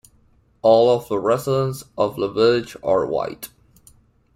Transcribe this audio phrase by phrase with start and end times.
[0.63, 3.49] All of the residents of the village are White.